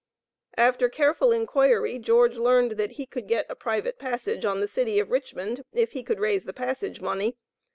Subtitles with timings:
[0.57, 4.97] After careful inquiry, George learned that he could get a private passage on the City
[4.99, 7.37] of Richmond, if he could raise the passage money.